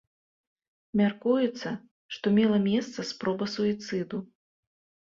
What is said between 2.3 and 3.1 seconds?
мела месца